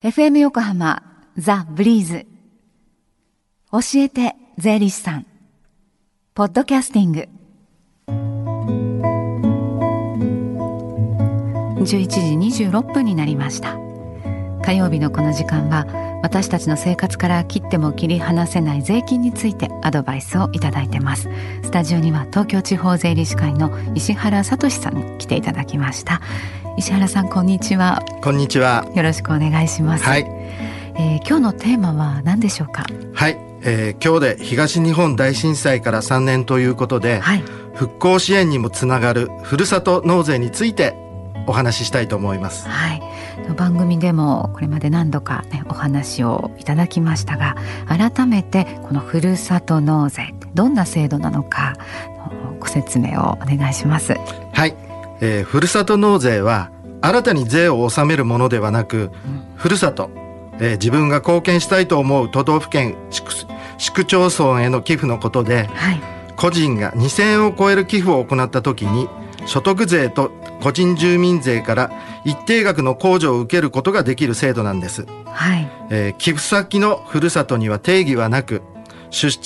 [0.00, 1.02] FM 横浜
[1.36, 2.24] ザ・ブリーズ。
[3.72, 5.26] 教えて税理士さん。
[6.34, 7.28] ポッドキャスティング。
[11.82, 13.76] 11時26分になりました。
[14.62, 15.84] 火曜日のこの時間は
[16.22, 21.28] 私たちの生活から切っても切り離せない税金についてアドバイスをいただいてます。
[21.64, 26.20] スタジオには東京地方税理士会の石原聡さんに来ていただきました。
[26.78, 28.04] 石原さんこんにちは。
[28.22, 28.86] こんにちは。
[28.94, 30.04] よろしくお願いします。
[30.04, 30.20] はい、
[30.94, 32.84] えー、今日のテーマは何でしょうか？
[33.14, 37.42] はい、えー、今日で東日本大震災から3年ということで、はい、
[37.74, 40.94] 復興支援にもつながるふるさと納税について
[41.48, 42.68] お話ししたいと思います。
[42.68, 43.02] はい。
[43.56, 47.56] 番組でもこれまで何度かねお話をいただきましたが
[47.88, 51.74] 改めてこのふるさと納税どんな制度なのか
[52.60, 54.14] ご説明をお願いします。
[54.52, 54.87] はい
[55.20, 59.10] えー、ふるさと納税は新たに税を納めるものではなく、うん、
[59.56, 60.10] ふるさと、
[60.60, 66.00] えー、自分が貢献したいと思う都道府県市区町村への寄付のことで、はい、
[66.36, 69.08] 個人が2000円を超える寄付を行った時に
[69.46, 71.92] 所得税と個人住民税から
[72.24, 75.70] 一定額の控除を受けることができる制度なんです、はい。
[75.90, 78.62] えー、寄付先のふるさとには定義はなく
[79.10, 79.38] 出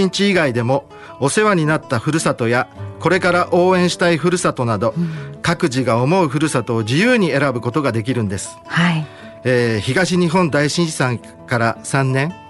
[0.00, 0.88] 身地以外でも
[1.20, 2.68] お世話になったふるさとや
[3.00, 9.06] これから応援したいふるさとなど、うん、各自が思うふるさとを自由に選ぶことができるんです、はい。
[9.44, 12.46] えー、東日本大震災から3年。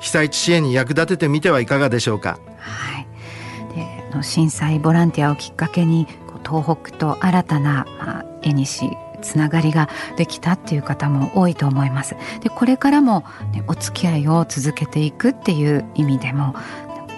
[0.00, 3.06] 被災地支援に役立ててみてはいかがでしょうか、はい、
[4.16, 6.06] で震災ボランティアをきっかけに
[6.44, 8.90] 東北と新たな、まあ、絵にし
[9.20, 12.16] つながりができたっていう方も多いと思います。
[12.40, 16.54] でこれからも、ね、お付き合いを続けていくっていう意味でも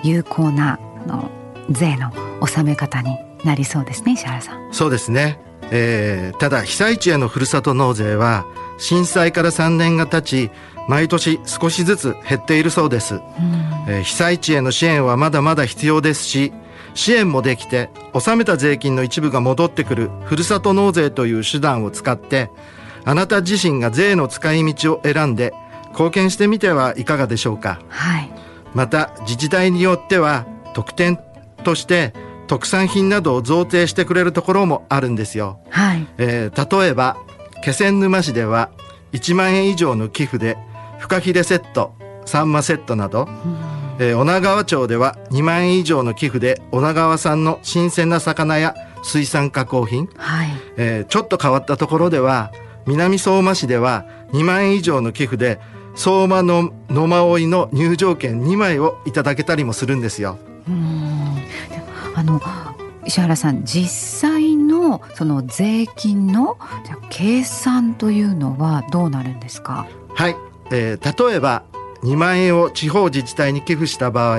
[0.03, 1.30] 有効なあの
[1.71, 4.73] 税の納め方になりそうですね石原さん。
[4.73, 8.47] そうですね、えー、ただ被災地へのふるさと納税は
[8.79, 10.51] 震災から3年が経ち
[10.89, 13.21] 毎年少しずつ減っているそうです、
[13.89, 16.53] えー、被災地への支援はまだまだ必要ですし
[16.95, 22.51] 支援もできて納めた税金の一部が戻ってくるふるさと納税という手段を使って
[23.05, 25.55] あなた自身が税の使い道を選んで
[25.91, 28.31] 貢献してみてはいかがでしょうか、はい、
[28.75, 31.19] また自治体によっては特典
[31.62, 32.12] として
[32.47, 35.61] 特産品などを贈呈してくれるところもあるんですよ。
[35.71, 36.06] はい。
[36.19, 37.17] えー、例えば
[37.62, 38.71] 気仙沼市では
[39.12, 40.59] 1万円以上の寄付で
[40.99, 43.28] フカヒレセット、サンマセットなど、
[43.99, 52.53] えー、女川町では2万円以上の寄付で女川産の新鮮な魚や水産加工品、はいえー、ちょっと変わったところでは
[52.87, 55.61] 南相馬市では2万円以上の寄付で
[55.95, 60.39] 相馬の野馬追の入場券2枚をいただけたりもするんですよ。
[60.69, 61.12] うん
[62.22, 62.41] あの
[63.05, 66.56] 石原さん実際のその税金の
[67.10, 69.88] 計算というのはどうなるんですか？
[70.15, 70.37] はい、
[70.71, 71.65] えー、例えば
[72.05, 74.38] 2万円を地方自治体に寄付した場合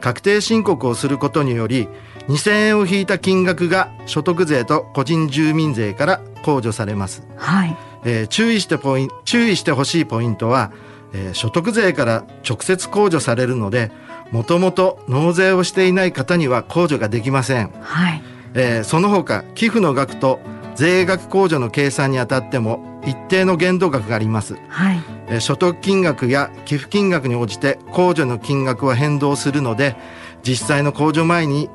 [0.00, 1.88] 確定申告をすることにより
[2.28, 7.76] 2000円を引いた金額が所得税と個人住民税から控除されます、はい。
[8.04, 10.70] えー、注意してポイン注意してほしいポイントは、
[11.12, 13.90] えー、所得税から直接控除されるので
[14.30, 18.22] もともと納税をしていない方には控除ができません、はい
[18.54, 20.40] えー、その他寄付の額と
[20.74, 29.96] 税額控除の計算にあたっても一定の限度額があります、はいえー、所得金額や寄付金額に応じて控除の金額は変動するので
[30.42, 31.70] 実際の控除前に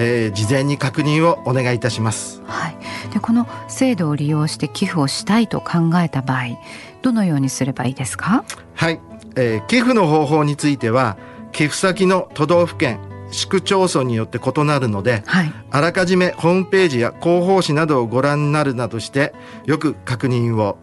[0.00, 2.40] えー、事前に確認をお願いいたします。
[2.44, 2.76] はい。
[3.12, 6.44] でこの制度を利用して寄付をしたいと考えた場合、
[7.02, 8.44] どのようにすればいいですか？
[8.74, 9.00] はい。
[9.34, 11.16] えー、寄付の方法については
[11.52, 13.00] 寄付先の都道府県
[13.30, 19.34] 市区町村によって異なるので、はい、あらかじめホームページや広報誌などをご覧になるなどして
[19.66, 20.78] よく確認を、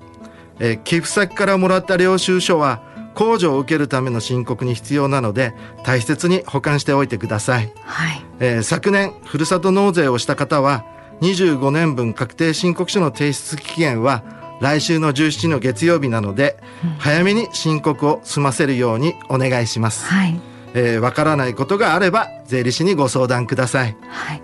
[0.59, 2.83] えー、寄付先からもらった領収書は
[3.15, 8.25] 控除を受けるための申告に必要なので大切に保管しておいてください、はい。
[8.39, 10.85] えー、昨年ふるさと納税をした方は
[11.21, 14.23] 25年分確定申告書の提出期限は
[14.61, 20.05] 来週の17の月曜日なので、うん、早めに申告を済ませるようにお願いします。
[20.05, 23.97] はいえー、わからないことがあれば税理士にご相談ください。
[24.07, 24.41] はい。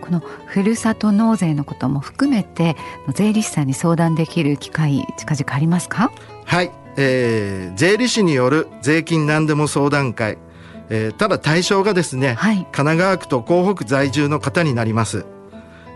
[0.00, 2.76] このふるさと納税のことも含めて
[3.14, 6.12] 税理士さんに相談できる機会近々ありますか？
[6.44, 6.70] はい。
[6.96, 10.38] えー、税理士による税金何でも相談会、
[10.90, 15.24] えー、ただ対象がですね、はい、神奈川区と港北在住の方になります。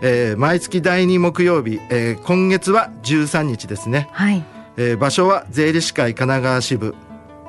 [0.01, 4.43] えー、毎月第2木曜日、えー、今月は13日ですね、はい
[4.77, 6.95] えー、場所は税理士会神奈川支部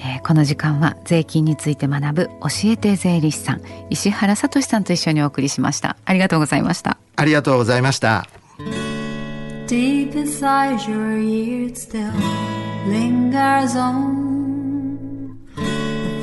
[0.00, 8.28] えーこの時間は税金について学ぶ教えて税理士さん石原聡さんと一緒にお送りしましたありがとうございましたありがとうございました。
[9.66, 12.12] Deep inside your ears still
[12.88, 14.17] lingers on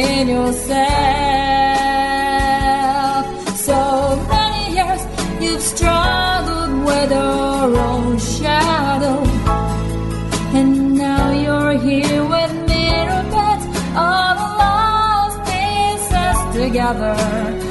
[0.00, 0.80] Haven't yourself.
[3.56, 5.02] So many years
[5.40, 9.22] you've struggled with your own shadow.
[10.58, 12.52] And now you're here with
[13.30, 13.60] put
[13.96, 17.69] all the lost pieces together.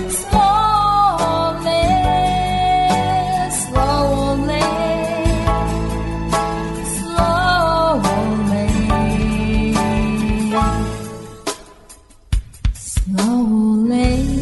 [13.30, 14.39] 流泪。